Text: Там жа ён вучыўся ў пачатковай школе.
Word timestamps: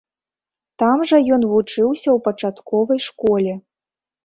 Там 0.83 1.03
жа 1.09 1.19
ён 1.37 1.41
вучыўся 1.51 2.09
ў 2.15 2.25
пачатковай 2.29 2.99
школе. 3.11 3.57